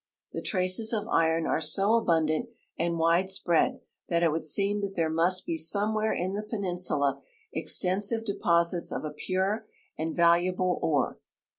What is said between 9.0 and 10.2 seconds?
a pure and